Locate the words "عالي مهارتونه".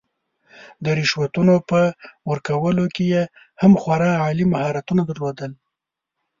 4.23-5.01